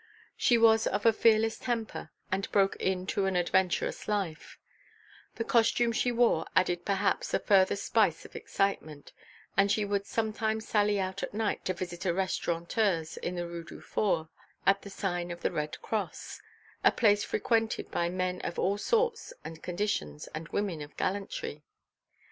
She 0.35 0.57
was 0.57 0.87
of 0.87 1.05
a 1.05 1.13
fearless 1.13 1.59
temper 1.59 2.09
and 2.31 2.51
broken 2.51 2.81
in 2.81 3.05
to 3.13 3.27
an 3.27 3.35
adventurous 3.35 4.07
life; 4.07 4.57
the 5.35 5.43
costume 5.43 5.91
she 5.91 6.11
wore 6.11 6.47
added 6.55 6.85
perhaps 6.85 7.35
a 7.35 7.39
further 7.39 7.75
spice 7.75 8.25
of 8.25 8.35
excitement, 8.35 9.13
and 9.55 9.71
she 9.71 9.85
would 9.85 10.07
sometimes 10.07 10.67
sally 10.67 10.99
out 10.99 11.21
at 11.21 11.35
night 11.35 11.63
to 11.65 11.75
visit 11.75 12.03
a 12.07 12.15
restaurateur's 12.15 13.17
in 13.17 13.35
the 13.35 13.47
Rue 13.47 13.63
du 13.63 13.79
Four, 13.79 14.29
at 14.65 14.81
the 14.81 14.89
sign 14.89 15.29
of 15.29 15.41
the 15.41 15.51
Red 15.51 15.79
Cross, 15.83 16.41
a 16.83 16.91
place 16.91 17.23
frequented 17.23 17.91
by 17.91 18.09
men 18.09 18.41
of 18.41 18.57
all 18.57 18.79
sorts 18.79 19.33
and 19.45 19.61
conditions 19.61 20.25
and 20.33 20.47
women 20.47 20.81
of 20.81 20.97
gallantry. 20.97 21.61